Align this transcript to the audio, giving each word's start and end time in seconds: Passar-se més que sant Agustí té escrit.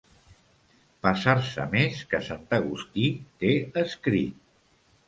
Passar-se 1.07 1.67
més 1.75 2.01
que 2.15 2.23
sant 2.31 2.49
Agustí 2.61 3.07
té 3.45 3.57
escrit. 3.87 4.47